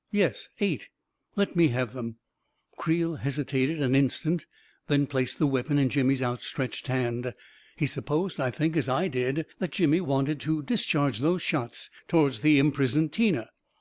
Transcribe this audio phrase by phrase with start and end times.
[0.12, 0.88] "Yes— eight.""
[1.34, 2.14] Let me have it."
[2.76, 4.46] Creel hesitated an instant,
[4.86, 7.34] then placed the weapon in Jimmy's outstretched hand.
[7.76, 12.34] He supposed, I think, as I did, that Jimmy wanted to discharge those shots toward
[12.34, 13.50] the imprisoned Tina.